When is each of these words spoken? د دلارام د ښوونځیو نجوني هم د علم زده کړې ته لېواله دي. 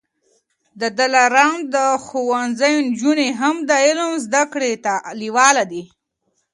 د 0.81 0.83
دلارام 0.99 1.55
د 1.73 1.75
ښوونځیو 2.05 2.85
نجوني 2.87 3.29
هم 3.39 3.55
د 3.69 3.71
علم 3.85 4.11
زده 4.25 4.43
کړې 4.53 4.73
ته 4.85 4.93
لېواله 5.19 5.63
دي. 5.71 5.83